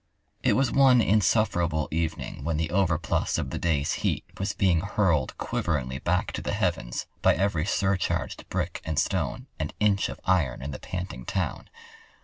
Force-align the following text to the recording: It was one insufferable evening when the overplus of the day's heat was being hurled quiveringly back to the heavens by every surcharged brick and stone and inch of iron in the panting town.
It 0.41 0.53
was 0.53 0.71
one 0.71 0.99
insufferable 0.99 1.87
evening 1.91 2.43
when 2.43 2.57
the 2.57 2.71
overplus 2.71 3.37
of 3.37 3.51
the 3.51 3.59
day's 3.59 3.93
heat 4.01 4.25
was 4.39 4.51
being 4.51 4.81
hurled 4.81 5.37
quiveringly 5.37 5.99
back 5.99 6.31
to 6.31 6.41
the 6.41 6.53
heavens 6.53 7.05
by 7.21 7.35
every 7.35 7.67
surcharged 7.67 8.49
brick 8.49 8.81
and 8.83 8.97
stone 8.97 9.45
and 9.59 9.75
inch 9.79 10.09
of 10.09 10.19
iron 10.25 10.63
in 10.63 10.71
the 10.71 10.79
panting 10.79 11.23
town. 11.23 11.69